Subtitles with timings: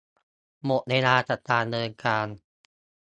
[0.65, 2.25] หมดเวลากับการเดินทาง